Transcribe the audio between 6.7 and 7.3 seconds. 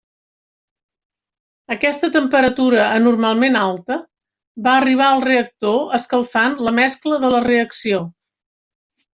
mescla